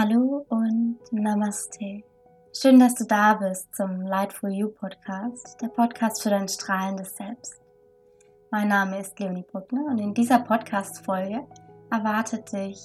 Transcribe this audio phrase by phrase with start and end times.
[0.00, 2.04] Hallo und Namaste.
[2.52, 7.16] Schön, dass du da bist zum Light for You Podcast, der Podcast für dein strahlendes
[7.16, 7.60] Selbst.
[8.52, 11.40] Mein Name ist Leonie Bruckner und in dieser Podcast-Folge
[11.90, 12.78] erwartet dich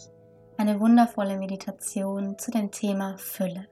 [0.58, 3.68] eine wundervolle Meditation zu dem Thema Fülle.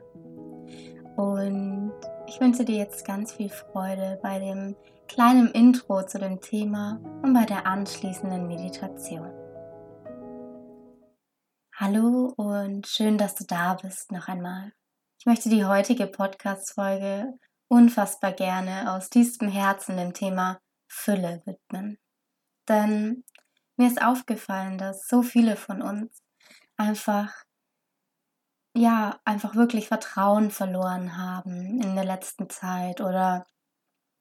[1.16, 1.94] Und
[2.28, 4.76] ich wünsche dir jetzt ganz viel Freude bei dem
[5.08, 9.41] kleinen Intro zu dem Thema und bei der anschließenden Meditation.
[11.74, 14.72] Hallo und schön, dass du da bist noch einmal.
[15.18, 17.34] Ich möchte die heutige Podcast-Folge
[17.70, 21.98] unfassbar gerne aus tiefstem Herzen dem Thema Fülle widmen.
[22.68, 23.24] Denn
[23.78, 26.22] mir ist aufgefallen, dass so viele von uns
[26.78, 27.34] einfach,
[28.76, 33.48] ja, einfach wirklich Vertrauen verloren haben in der letzten Zeit oder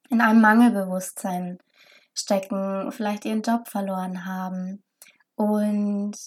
[0.09, 1.59] in einem Mangelbewusstsein
[2.15, 4.83] stecken, vielleicht ihren Job verloren haben
[5.35, 6.17] und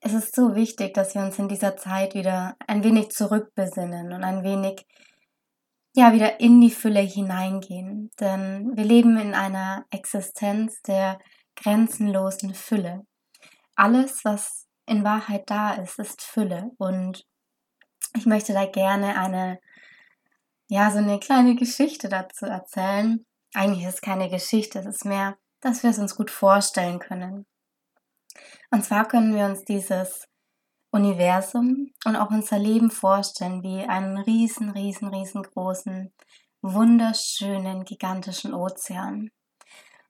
[0.00, 4.24] es ist so wichtig, dass wir uns in dieser Zeit wieder ein wenig zurückbesinnen und
[4.24, 4.86] ein wenig
[5.94, 11.18] ja wieder in die Fülle hineingehen, denn wir leben in einer Existenz der
[11.56, 13.04] grenzenlosen Fülle.
[13.74, 17.26] Alles, was in Wahrheit da ist, ist Fülle und
[18.16, 19.58] ich möchte da gerne eine
[20.68, 23.26] ja so eine kleine Geschichte dazu erzählen.
[23.52, 27.44] Eigentlich ist es keine Geschichte, es ist mehr, dass wir es uns gut vorstellen können.
[28.70, 30.26] Und zwar können wir uns dieses
[30.92, 36.12] Universum und auch unser Leben vorstellen wie einen riesen, riesen, riesengroßen,
[36.62, 39.30] wunderschönen, gigantischen Ozean.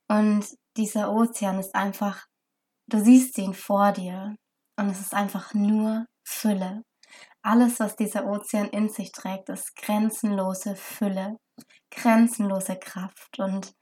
[0.09, 2.27] Und dieser Ozean ist einfach,
[2.87, 4.37] du siehst ihn vor dir
[4.77, 6.83] und es ist einfach nur Fülle.
[7.43, 11.37] Alles, was dieser Ozean in sich trägt, ist grenzenlose Fülle,
[11.91, 13.75] grenzenlose Kraft und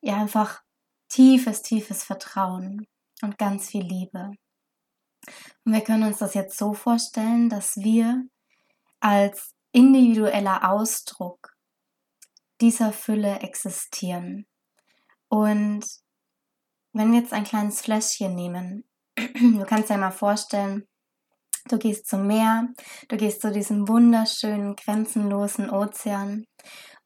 [0.00, 0.62] ja einfach
[1.08, 2.86] tiefes, tiefes Vertrauen
[3.22, 4.32] und ganz viel Liebe.
[5.64, 8.24] Und wir können uns das jetzt so vorstellen, dass wir
[9.00, 11.54] als individueller Ausdruck
[12.60, 14.46] dieser Fülle existieren.
[15.28, 15.84] Und
[16.92, 18.84] wenn wir jetzt ein kleines Fläschchen nehmen,
[19.16, 20.88] du kannst dir mal vorstellen,
[21.68, 22.68] du gehst zum Meer,
[23.08, 26.44] du gehst zu diesem wunderschönen, grenzenlosen Ozean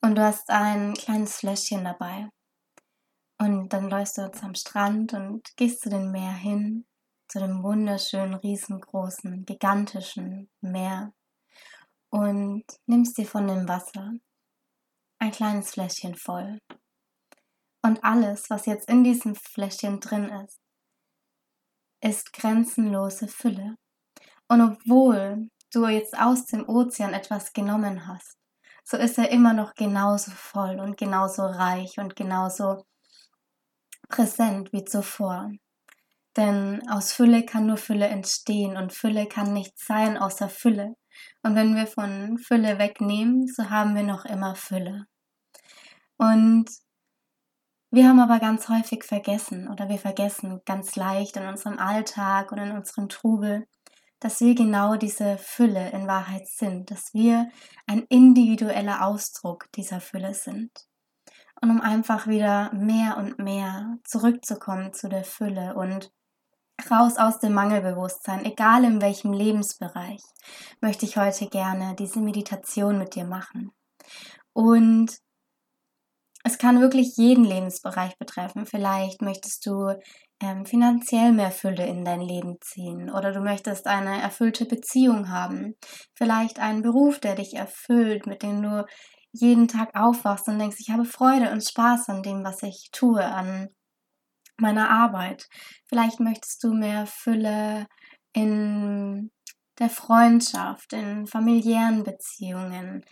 [0.01, 2.29] und du hast ein kleines Fläschchen dabei.
[3.45, 6.87] Und dann läufst du jetzt am Strand und gehst zu dem Meer hin,
[7.29, 11.13] zu dem wunderschönen, riesengroßen, gigantischen Meer
[12.09, 14.15] und nimmst dir von dem Wasser
[15.19, 16.59] ein kleines Fläschchen voll.
[17.83, 20.59] Und alles, was jetzt in diesem Fläschchen drin ist,
[22.03, 23.77] ist grenzenlose Fülle.
[24.49, 28.39] Und obwohl du jetzt aus dem Ozean etwas genommen hast,
[28.85, 32.87] so ist er immer noch genauso voll und genauso reich und genauso
[34.09, 35.51] präsent wie zuvor.
[36.37, 40.95] Denn aus Fülle kann nur Fülle entstehen und Fülle kann nichts sein außer Fülle.
[41.43, 45.07] Und wenn wir von Fülle wegnehmen, so haben wir noch immer Fülle.
[46.17, 46.67] Und
[47.91, 52.59] wir haben aber ganz häufig vergessen oder wir vergessen ganz leicht in unserem Alltag und
[52.59, 53.69] in unserem Trubel,
[54.19, 57.49] dass wir genau diese Fülle in Wahrheit sind, dass wir
[57.87, 60.71] ein individueller Ausdruck dieser Fülle sind
[61.65, 66.13] und um einfach wieder mehr und mehr zurückzukommen zu der Fülle und
[66.91, 70.21] raus aus dem Mangelbewusstsein, egal in welchem Lebensbereich,
[70.83, 73.71] möchte ich heute gerne diese Meditation mit dir machen.
[74.53, 75.17] Und
[76.43, 78.67] es kann wirklich jeden Lebensbereich betreffen.
[78.67, 79.95] Vielleicht möchtest du
[80.43, 85.77] ähm, finanziell mehr Fülle in dein Leben ziehen oder du möchtest eine erfüllte Beziehung haben.
[86.15, 88.85] Vielleicht einen Beruf, der dich erfüllt, mit dem du
[89.35, 93.25] jeden Tag aufwachst und denkst, ich habe Freude und Spaß an dem, was ich tue,
[93.25, 93.69] an
[94.59, 95.49] meiner Arbeit.
[95.87, 97.87] Vielleicht möchtest du mehr Fülle
[98.33, 99.33] in
[99.81, 103.05] der Freundschaft, in familiären Beziehungen,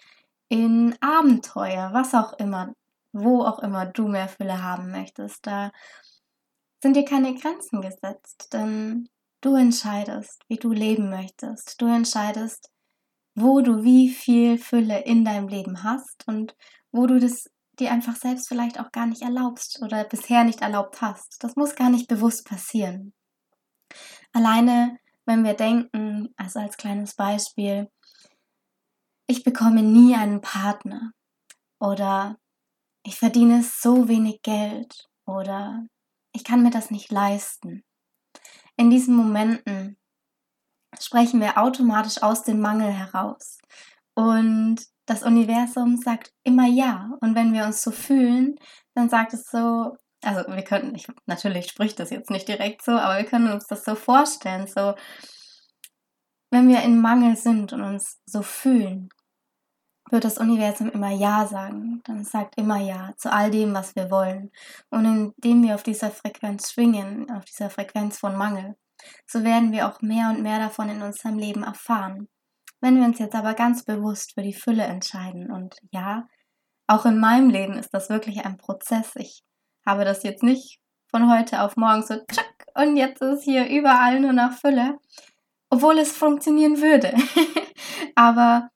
[0.48, 2.72] in Abenteuer, was auch immer,
[3.12, 5.44] wo auch immer du mehr Fülle haben möchtest.
[5.44, 5.72] Da
[6.80, 9.08] sind dir keine Grenzen gesetzt, denn
[9.40, 11.80] du entscheidest, wie du leben möchtest.
[11.80, 12.70] Du entscheidest,
[13.34, 16.55] wo du wie viel Fülle in deinem Leben hast und
[16.90, 21.00] wo du das dir einfach selbst vielleicht auch gar nicht erlaubst oder bisher nicht erlaubt
[21.00, 21.43] hast.
[21.43, 23.14] Das muss gar nicht bewusst passieren.
[24.32, 27.88] Alleine, wenn wir denken, also als kleines Beispiel,
[29.26, 31.12] ich bekomme nie einen Partner
[31.78, 32.37] oder
[33.05, 35.87] ich verdiene so wenig Geld oder
[36.32, 37.82] ich kann mir das nicht leisten.
[38.76, 39.96] In diesen Momenten
[41.00, 43.58] sprechen wir automatisch aus dem Mangel heraus.
[44.14, 47.10] Und das Universum sagt immer ja.
[47.20, 48.56] Und wenn wir uns so fühlen,
[48.94, 52.92] dann sagt es so, also wir können, ich, natürlich spricht das jetzt nicht direkt so,
[52.92, 54.94] aber wir können uns das so vorstellen, so,
[56.50, 59.08] wenn wir in Mangel sind und uns so fühlen,
[60.10, 62.02] wird das Universum immer Ja sagen.
[62.04, 64.50] Dann sagt immer Ja zu all dem, was wir wollen.
[64.90, 68.76] Und indem wir auf dieser Frequenz schwingen, auf dieser Frequenz von Mangel,
[69.26, 72.28] so werden wir auch mehr und mehr davon in unserem Leben erfahren.
[72.81, 76.26] Wenn wir uns jetzt aber ganz bewusst für die Fülle entscheiden und ja,
[76.87, 79.12] auch in meinem Leben ist das wirklich ein Prozess.
[79.16, 79.43] Ich
[79.87, 84.20] habe das jetzt nicht von heute auf morgen so tschack und jetzt ist hier überall
[84.20, 84.99] nur noch Fülle,
[85.70, 87.14] obwohl es funktionieren würde.
[88.14, 88.69] aber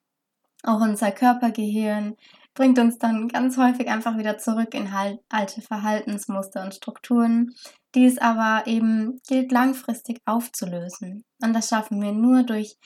[0.62, 2.16] auch unser Körpergehirn
[2.54, 4.90] bringt uns dann ganz häufig einfach wieder zurück in
[5.28, 7.54] alte Verhaltensmuster und Strukturen,
[7.96, 11.24] die es aber eben gilt langfristig aufzulösen.
[11.42, 12.76] Und das schaffen wir nur durch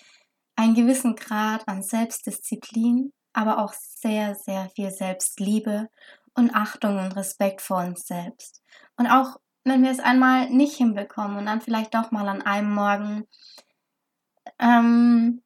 [0.54, 5.88] einen gewissen Grad an Selbstdisziplin, aber auch sehr, sehr viel Selbstliebe
[6.34, 8.62] und Achtung und Respekt vor uns selbst.
[8.96, 12.72] Und auch wenn wir es einmal nicht hinbekommen und dann vielleicht doch mal an einem
[12.72, 13.26] Morgen
[14.60, 15.42] ähm,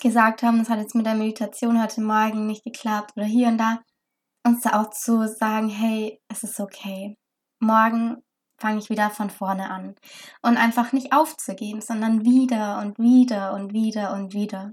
[0.00, 3.58] gesagt haben, das hat jetzt mit der Meditation heute Morgen nicht geklappt oder hier und
[3.58, 3.82] da,
[4.46, 7.18] uns da auch zu sagen, hey, es ist okay.
[7.60, 8.22] Morgen
[8.62, 9.94] fange ich wieder von vorne an.
[10.40, 14.72] Und einfach nicht aufzugeben, sondern wieder und wieder und wieder und wieder.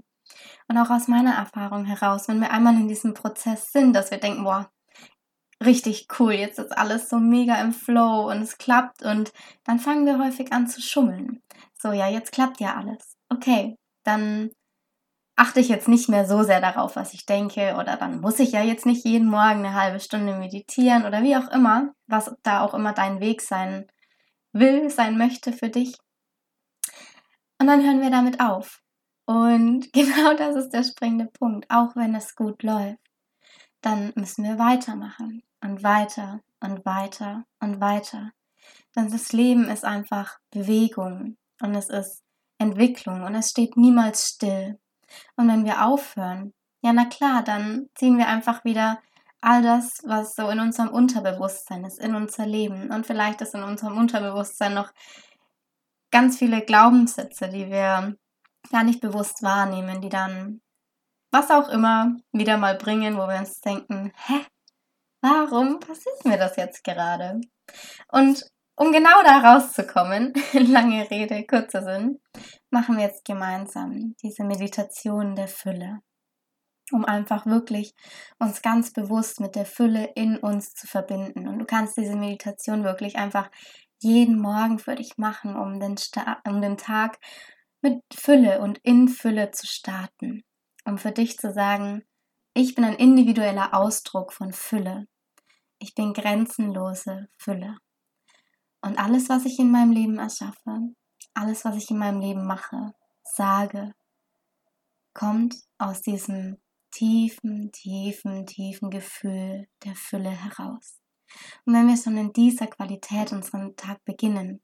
[0.68, 4.18] Und auch aus meiner Erfahrung heraus, wenn wir einmal in diesem Prozess sind, dass wir
[4.18, 4.70] denken, boah,
[5.62, 9.32] richtig cool, jetzt ist alles so mega im Flow und es klappt und
[9.64, 11.42] dann fangen wir häufig an zu schummeln.
[11.76, 13.16] So, ja, jetzt klappt ja alles.
[13.28, 14.50] Okay, dann
[15.40, 18.52] achte ich jetzt nicht mehr so sehr darauf, was ich denke oder dann muss ich
[18.52, 22.60] ja jetzt nicht jeden Morgen eine halbe Stunde meditieren oder wie auch immer, was da
[22.60, 23.86] auch immer dein Weg sein
[24.52, 25.96] will, sein möchte für dich.
[27.58, 28.82] Und dann hören wir damit auf.
[29.24, 31.64] Und genau das ist der springende Punkt.
[31.70, 32.98] Auch wenn es gut läuft,
[33.80, 38.32] dann müssen wir weitermachen und weiter und weiter und weiter.
[38.94, 42.22] Denn das Leben ist einfach Bewegung und es ist
[42.58, 44.78] Entwicklung und es steht niemals still.
[45.36, 46.52] Und wenn wir aufhören,
[46.82, 49.00] ja, na klar, dann ziehen wir einfach wieder
[49.40, 52.90] all das, was so in unserem Unterbewusstsein ist, in unser Leben.
[52.90, 54.92] Und vielleicht ist in unserem Unterbewusstsein noch
[56.10, 58.16] ganz viele Glaubenssätze, die wir
[58.70, 60.60] gar nicht bewusst wahrnehmen, die dann
[61.30, 64.44] was auch immer wieder mal bringen, wo wir uns denken, hä,
[65.20, 67.40] warum passiert mir das jetzt gerade?
[68.08, 68.44] Und
[68.80, 72.18] um genau da rauszukommen, lange Rede, kurzer Sinn,
[72.70, 76.00] machen wir jetzt gemeinsam diese Meditation der Fülle,
[76.90, 77.94] um einfach wirklich
[78.38, 81.46] uns ganz bewusst mit der Fülle in uns zu verbinden.
[81.46, 83.50] Und du kannst diese Meditation wirklich einfach
[84.00, 87.18] jeden Morgen für dich machen, um den, Sta um den Tag
[87.82, 90.42] mit Fülle und in Fülle zu starten,
[90.86, 92.06] um für dich zu sagen,
[92.54, 95.06] ich bin ein individueller Ausdruck von Fülle.
[95.78, 97.76] Ich bin grenzenlose Fülle.
[98.82, 100.94] Und alles, was ich in meinem Leben erschaffe,
[101.34, 103.94] alles, was ich in meinem Leben mache, sage,
[105.12, 106.58] kommt aus diesem
[106.90, 110.98] tiefen, tiefen, tiefen Gefühl der Fülle heraus.
[111.64, 114.60] Und wenn wir schon in dieser Qualität unseren Tag beginnen,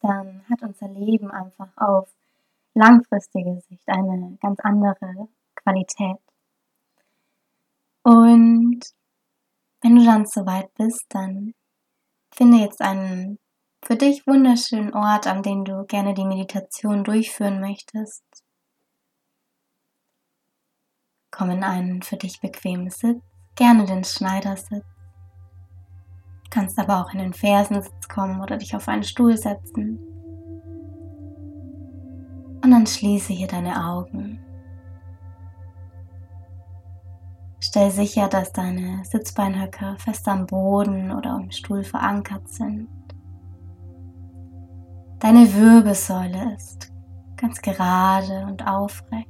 [0.00, 2.08] dann hat unser Leben einfach auf
[2.74, 6.18] langfristige Sicht eine ganz andere Qualität.
[8.02, 8.80] Und
[9.82, 11.54] wenn du dann soweit bist, dann
[12.38, 13.40] Finde jetzt einen
[13.84, 18.22] für dich wunderschönen Ort, an dem du gerne die Meditation durchführen möchtest.
[21.32, 23.20] Komm in einen für dich bequemen Sitz,
[23.56, 24.84] gerne den Schneidersitz.
[26.44, 29.98] Du kannst aber auch in den Fersensitz kommen oder dich auf einen Stuhl setzen.
[32.62, 34.47] Und dann schließe hier deine Augen.
[37.60, 42.88] Stell sicher, dass deine Sitzbeinhöcker fest am Boden oder am Stuhl verankert sind.
[45.18, 46.92] Deine Wirbelsäule ist
[47.36, 49.28] ganz gerade und aufrecht,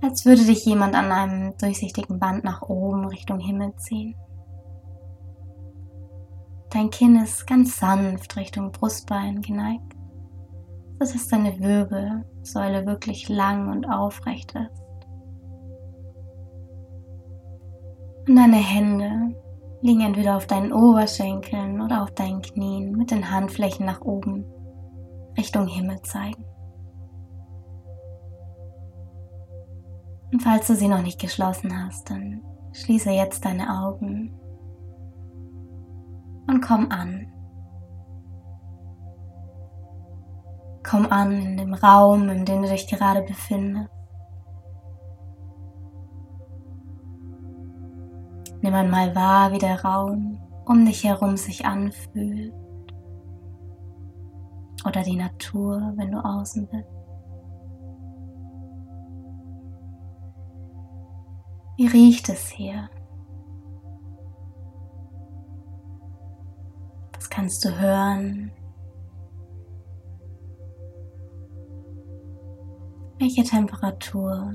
[0.00, 4.14] als würde dich jemand an einem durchsichtigen Band nach oben Richtung Himmel ziehen.
[6.70, 9.94] Dein Kinn ist ganz sanft Richtung Brustbein geneigt,
[10.98, 14.81] sodass deine Wirbelsäule wirklich lang und aufrecht ist.
[18.28, 19.34] Und deine Hände
[19.80, 24.44] liegen entweder auf deinen Oberschenkeln oder auf deinen Knien mit den Handflächen nach oben
[25.36, 26.44] Richtung Himmel zeigen.
[30.32, 34.32] Und falls du sie noch nicht geschlossen hast, dann schließe jetzt deine Augen
[36.46, 37.26] und komm an.
[40.84, 43.90] Komm an in dem Raum, in dem du dich gerade befindest.
[48.62, 52.54] Nimm einmal wahr, wie der Raum um dich herum sich anfühlt
[54.86, 56.88] oder die Natur, wenn du außen bist.
[61.76, 62.88] Wie riecht es hier?
[67.14, 68.52] Was kannst du hören?
[73.18, 74.54] Welche Temperatur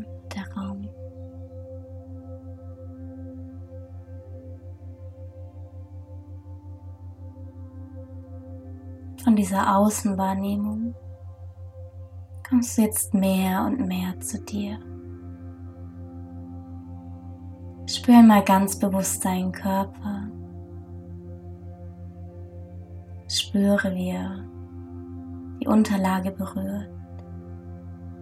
[9.37, 10.95] dieser Außenwahrnehmung
[12.47, 14.79] kommst du jetzt mehr und mehr zu dir.
[17.85, 20.29] Spür einmal ganz bewusst deinen Körper.
[23.29, 24.43] Spüre, wie er
[25.61, 26.89] die Unterlage berührt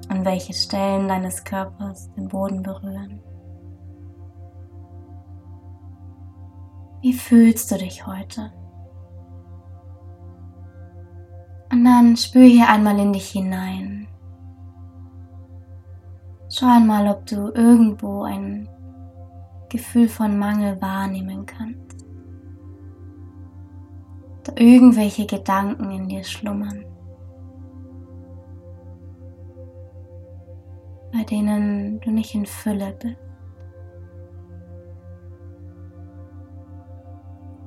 [0.09, 3.21] und welche Stellen deines Körpers den Boden berühren.
[7.01, 8.51] Wie fühlst du dich heute?
[11.85, 14.07] Und dann spür hier einmal in dich hinein.
[16.49, 18.67] Schau einmal, ob du irgendwo ein
[19.69, 22.03] Gefühl von Mangel wahrnehmen kannst.
[24.39, 26.83] Oder irgendwelche Gedanken in dir schlummern,
[31.13, 33.19] bei denen du nicht in Fülle bist.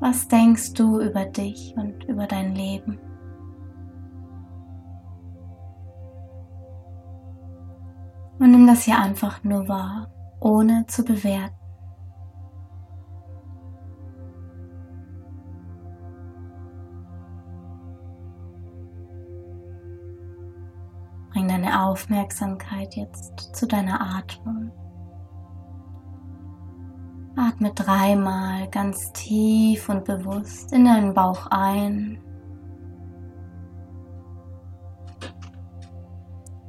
[0.00, 2.98] Was denkst du über dich und über dein Leben?
[8.38, 10.08] Und nimm das hier einfach nur wahr,
[10.40, 11.54] ohne zu bewerten.
[21.32, 24.70] Bring deine Aufmerksamkeit jetzt zu deiner Atmung.
[27.36, 32.20] Atme dreimal ganz tief und bewusst in deinen Bauch ein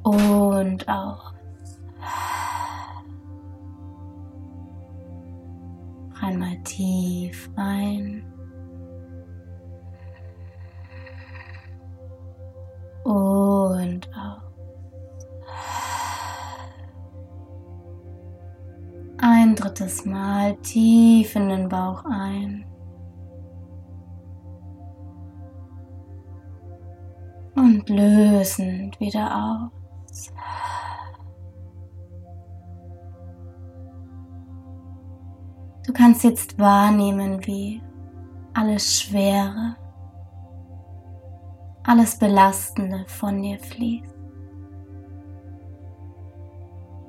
[0.02, 0.88] und
[6.20, 8.22] Einmal tief ein.
[13.04, 14.42] Und aus.
[19.22, 22.64] Ein drittes Mal tief in den Bauch ein.
[27.54, 30.32] Und lösend wieder aus.
[35.90, 37.82] Du kannst jetzt wahrnehmen, wie
[38.54, 39.74] alles Schwere,
[41.82, 44.14] alles Belastende von dir fließt.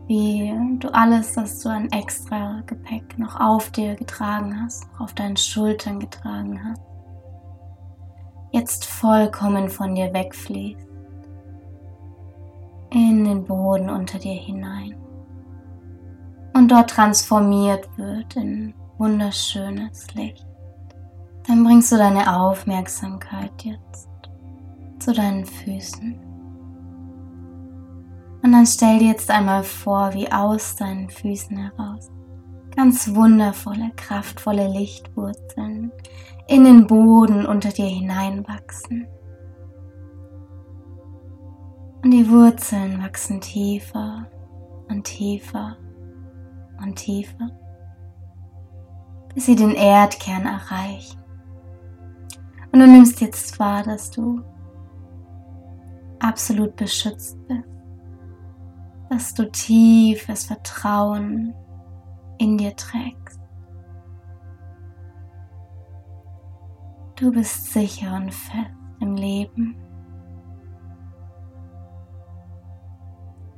[0.07, 5.13] Wie du alles, was du an extra Gepäck noch auf dir getragen hast, noch auf
[5.13, 6.81] deinen Schultern getragen hast,
[8.51, 10.87] jetzt vollkommen von dir wegfließt,
[12.89, 14.95] in den Boden unter dir hinein
[16.71, 20.45] dort transformiert wird in wunderschönes Licht.
[21.47, 24.07] Dann bringst du deine Aufmerksamkeit jetzt
[24.99, 26.19] zu deinen Füßen.
[28.43, 32.09] Und dann stell dir jetzt einmal vor, wie aus deinen Füßen heraus
[32.75, 35.91] ganz wundervolle, kraftvolle Lichtwurzeln
[36.47, 39.07] in den Boden unter dir hineinwachsen.
[42.03, 44.25] Und die Wurzeln wachsen tiefer
[44.87, 45.77] und tiefer
[46.81, 47.49] und tiefer,
[49.33, 51.19] bis sie den Erdkern erreichen.
[52.71, 54.41] Und du nimmst jetzt wahr, dass du
[56.19, 57.67] absolut beschützt bist,
[59.09, 61.53] dass du tiefes Vertrauen
[62.37, 63.39] in dir trägst.
[67.15, 69.75] Du bist sicher und fest im Leben.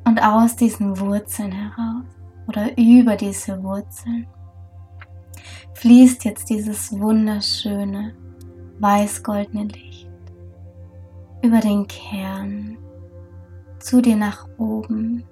[0.06, 4.28] Und aus diesen Wurzeln heraus oder über diese Wurzeln
[5.76, 8.14] fließt jetzt dieses wunderschöne
[8.80, 10.10] weiß-goldene Licht
[11.42, 12.78] über den Kern
[13.80, 15.26] zu dir nach oben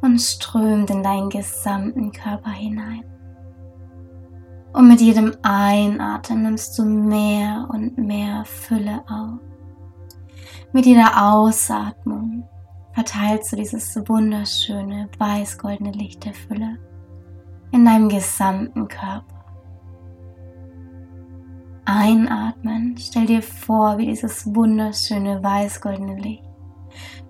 [0.00, 3.04] und strömt in deinen gesamten Körper hinein.
[4.72, 9.40] Und mit jedem Einatmen nimmst du mehr und mehr Fülle auf.
[10.72, 12.48] Mit jeder Ausatmung
[12.92, 16.78] verteilst du dieses wunderschöne weiß-goldene Licht der Fülle
[17.72, 19.44] in deinem gesamten Körper.
[21.84, 26.44] Einatmen, stell dir vor, wie dieses wunderschöne weiß-goldene Licht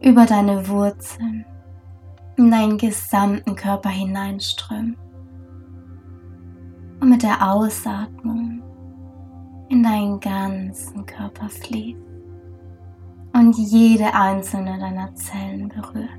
[0.01, 1.45] über deine Wurzeln
[2.37, 4.97] in deinen gesamten Körper hineinströmt
[7.01, 8.63] und mit der Ausatmung
[9.69, 12.10] in deinen ganzen Körper fließt
[13.33, 16.11] und jede einzelne deiner Zellen berührt.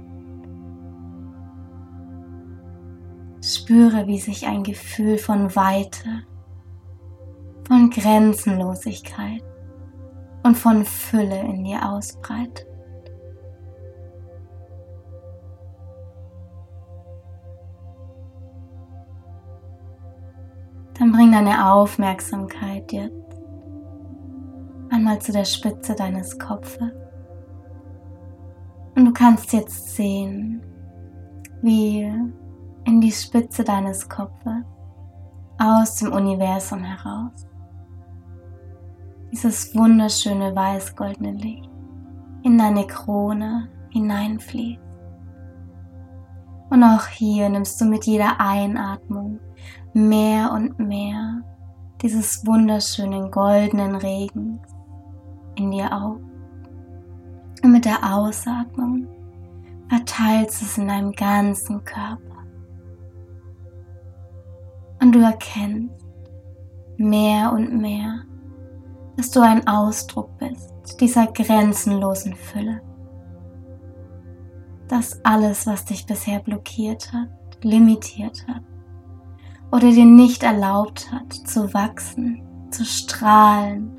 [3.44, 6.24] Spüre, wie sich ein Gefühl von Weite,
[7.68, 9.44] von Grenzenlosigkeit
[10.44, 12.68] und von Fülle in dir ausbreitet.
[21.00, 23.16] Dann bring deine Aufmerksamkeit jetzt
[24.92, 27.01] einmal zu der Spitze deines Kopfes.
[28.96, 30.62] Und du kannst jetzt sehen,
[31.62, 32.12] wie
[32.86, 34.64] in die Spitze deines Kopfes
[35.58, 37.48] aus dem Universum heraus
[39.32, 41.70] dieses wunderschöne weiß-goldene Licht
[42.44, 44.82] in deine Krone hineinfließt.
[46.70, 49.40] Und auch hier nimmst du mit jeder Einatmung
[49.94, 51.42] mehr und mehr
[52.02, 54.62] dieses wunderschönen goldenen Regens
[55.56, 56.31] in dir auf.
[57.64, 59.08] Und mit der Ausatmung
[59.90, 62.46] verteilst es in deinem ganzen Körper.
[65.02, 66.06] Und du erkennst
[66.98, 68.24] mehr und mehr,
[69.18, 72.82] dass du ein Ausdruck bist dieser grenzenlosen Fülle.
[74.88, 77.30] Dass alles, was dich bisher blockiert hat,
[77.64, 78.64] limitiert hat
[79.72, 82.42] oder dir nicht erlaubt hat zu wachsen,
[82.72, 83.92] zu strahlen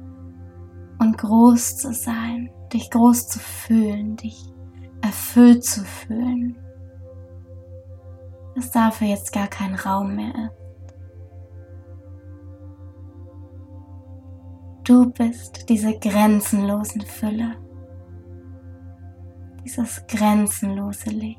[0.99, 4.53] und groß zu sein, dich groß zu fühlen, dich
[5.03, 6.57] erfüllt zu fühlen,
[8.55, 10.63] dass dafür jetzt gar kein Raum mehr ist.
[14.85, 17.57] Du bist diese grenzenlosen Fülle,
[19.65, 21.39] dieses grenzenlose Licht.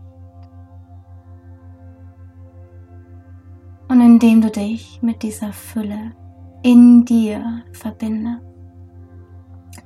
[3.90, 6.14] Und indem du dich mit dieser Fülle
[6.64, 8.53] in dir verbindest,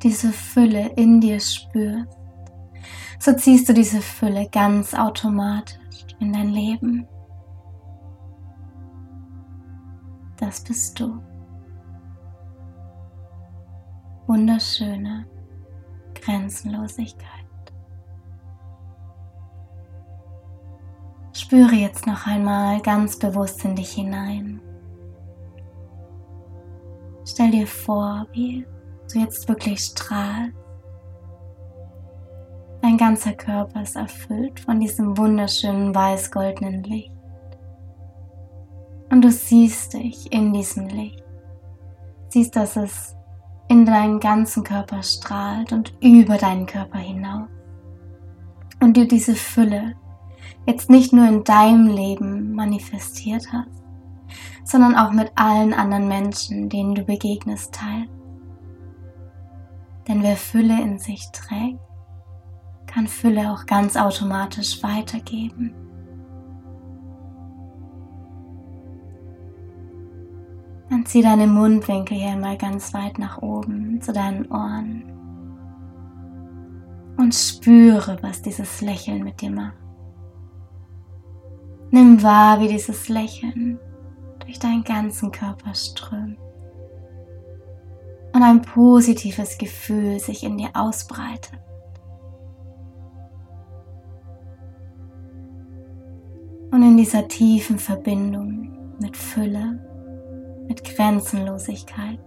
[0.04, 2.18] diese Fülle in dir spürst,
[3.20, 7.08] so ziehst du diese Fülle ganz automatisch in dein Leben.
[10.38, 11.20] Das bist du
[14.28, 15.26] wunderschöne
[16.14, 17.28] Grenzenlosigkeit.
[21.32, 24.62] Spüre jetzt noch einmal ganz bewusst in dich hinein.
[27.26, 28.66] Stell dir vor, wie
[29.08, 30.56] du jetzt wirklich strahlst.
[32.82, 37.12] Dein ganzer Körper ist erfüllt von diesem wunderschönen weiß-goldenen Licht.
[39.10, 41.24] Und du siehst dich in diesem Licht.
[42.30, 43.16] Siehst, dass es
[43.68, 47.50] in deinen ganzen Körper strahlt und über deinen Körper hinaus.
[48.80, 49.96] Und du diese Fülle
[50.66, 53.84] jetzt nicht nur in deinem Leben manifestiert hast,
[54.64, 58.17] sondern auch mit allen anderen Menschen, denen du begegnest, teilst.
[60.08, 61.80] Denn wer Fülle in sich trägt,
[62.86, 65.74] kann Fülle auch ganz automatisch weitergeben.
[70.90, 75.04] Dann zieh deine Mundwinkel hier mal ganz weit nach oben zu deinen Ohren.
[77.18, 79.76] Und spüre, was dieses Lächeln mit dir macht.
[81.92, 83.80] Nimm wahr, wie dieses Lächeln
[84.40, 86.38] durch deinen ganzen Körper strömt.
[88.38, 91.60] Und ein positives Gefühl sich in dir ausbreitet.
[96.70, 99.80] Und in dieser tiefen Verbindung mit Fülle
[100.68, 102.20] mit Grenzenlosigkeit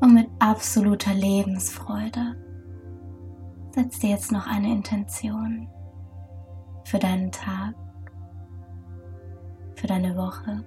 [0.00, 2.36] und mit absoluter Lebensfreude.
[3.72, 5.68] Setz dir jetzt noch eine Intention
[6.84, 7.74] für deinen Tag,
[9.76, 10.64] für deine Woche,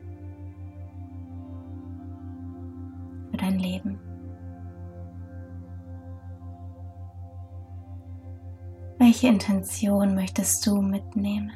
[3.47, 3.99] dein Leben.
[8.99, 11.51] Welche Intention möchtest du mitnehmen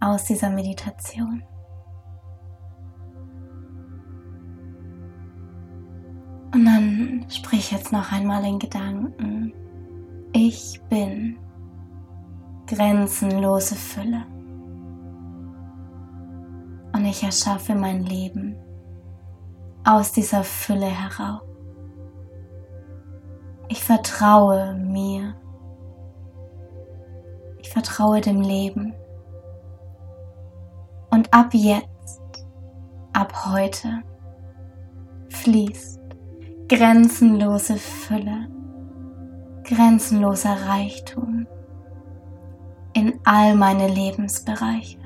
[0.00, 1.42] aus dieser Meditation?
[6.54, 9.52] Und dann sprich jetzt noch einmal in Gedanken.
[10.32, 11.38] Ich bin
[12.66, 14.26] grenzenlose Fülle.
[16.94, 18.56] Und ich erschaffe mein Leben
[19.84, 21.42] aus dieser Fülle heraus.
[23.68, 25.34] Ich vertraue mir.
[27.60, 28.94] Ich vertraue dem Leben.
[31.10, 32.46] Und ab jetzt,
[33.12, 34.02] ab heute,
[35.28, 36.00] fließt
[36.68, 38.48] grenzenlose Fülle,
[39.64, 41.46] grenzenloser Reichtum
[42.94, 45.01] in all meine Lebensbereiche.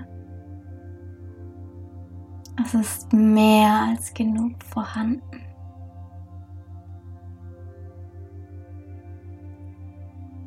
[2.67, 5.23] Es ist mehr als genug vorhanden.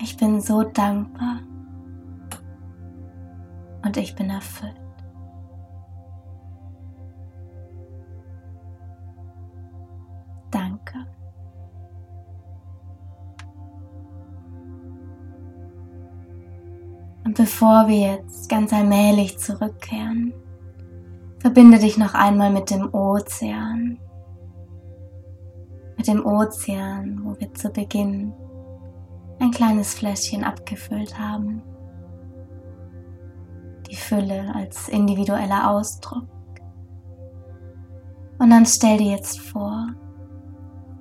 [0.01, 1.39] Ich bin so dankbar
[3.85, 4.75] und ich bin erfüllt.
[10.51, 10.97] Danke.
[17.23, 20.33] Und bevor wir jetzt ganz allmählich zurückkehren,
[21.49, 23.97] verbinde dich noch einmal mit dem Ozean.
[25.97, 28.31] Mit dem Ozean, wo wir zu Beginn
[29.39, 31.63] ein kleines Fläschchen abgefüllt haben.
[33.89, 36.27] Die Fülle als individueller Ausdruck.
[38.37, 39.87] Und dann stell dir jetzt vor,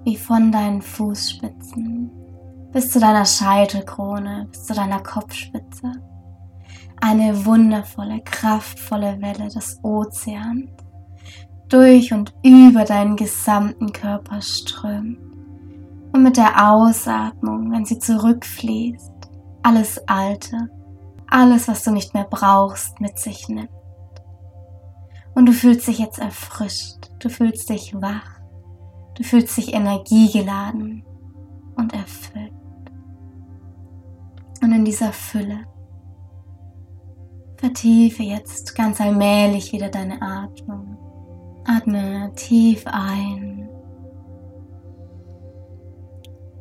[0.04, 2.10] wie von deinen Fußspitzen
[2.72, 5.92] bis zu deiner Scheitelkrone, bis zu deiner Kopfspitze
[7.00, 10.70] eine wundervolle, kraftvolle Welle des Ozeans
[11.68, 15.18] durch und über deinen gesamten Körper strömt
[16.12, 19.12] und mit der Ausatmung, wenn sie zurückfließt,
[19.62, 20.70] alles Alte,
[21.26, 23.70] alles, was du nicht mehr brauchst, mit sich nimmt.
[25.34, 28.40] Und du fühlst dich jetzt erfrischt, du fühlst dich wach,
[29.14, 31.04] du fühlst dich energiegeladen
[31.76, 32.52] und erfüllt.
[34.62, 35.66] Und in dieser Fülle
[37.58, 40.96] vertiefe jetzt ganz allmählich wieder deine Atmung.
[41.66, 43.68] Atme tief ein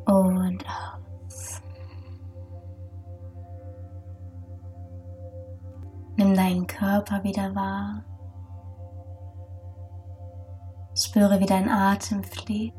[0.04, 1.62] und aus.
[6.16, 8.04] Nimm deinen Körper wieder wahr.
[10.94, 12.74] Spüre, wie dein Atem fließt.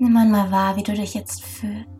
[0.00, 1.99] Nimm einmal wahr, wie du dich jetzt fühlst.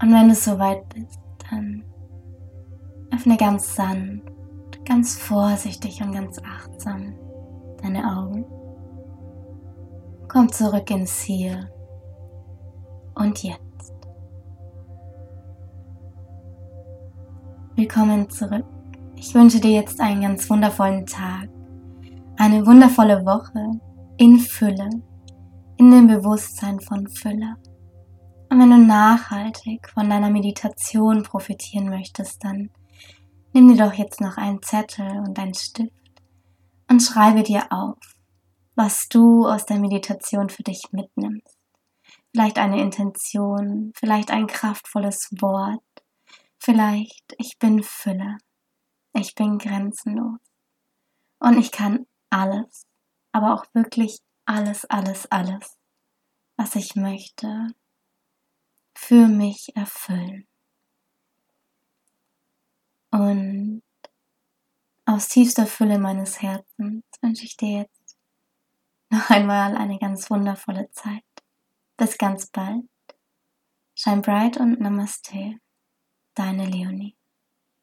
[0.00, 1.84] Und wenn du soweit bist, dann
[3.12, 4.22] öffne ganz sanft,
[4.84, 7.14] ganz vorsichtig und ganz achtsam
[7.82, 8.44] deine Augen.
[10.28, 11.70] Komm zurück ins Hier
[13.14, 13.60] und Jetzt.
[17.74, 18.64] Willkommen zurück.
[19.16, 21.48] Ich wünsche dir jetzt einen ganz wundervollen Tag,
[22.36, 23.80] eine wundervolle Woche
[24.18, 24.90] in Fülle,
[25.78, 27.56] in dem Bewusstsein von Fülle.
[28.56, 32.70] Und wenn du nachhaltig von deiner Meditation profitieren möchtest, dann
[33.52, 35.92] nimm dir doch jetzt noch einen Zettel und einen Stift
[36.88, 37.98] und schreibe dir auf,
[38.74, 41.58] was du aus der Meditation für dich mitnimmst.
[42.32, 45.84] Vielleicht eine Intention, vielleicht ein kraftvolles Wort,
[46.58, 48.38] vielleicht ich bin Fülle,
[49.12, 50.40] ich bin grenzenlos
[51.40, 52.86] und ich kann alles,
[53.32, 55.76] aber auch wirklich alles, alles, alles,
[56.56, 57.66] was ich möchte,
[58.96, 60.48] für mich erfüllen.
[63.10, 63.82] Und
[65.04, 68.18] aus tiefster Fülle meines Herzens wünsche ich dir jetzt
[69.10, 71.22] noch einmal eine ganz wundervolle Zeit.
[71.96, 72.84] Bis ganz bald.
[73.94, 75.60] Shine bright und Namaste.
[76.34, 77.16] Deine Leonie.